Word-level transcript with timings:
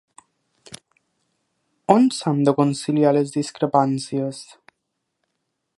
On 1.95 2.09
s’han 2.19 2.41
de 2.49 2.55
conciliar 2.61 3.13
les 3.19 3.35
discrepàncies? 3.39 4.41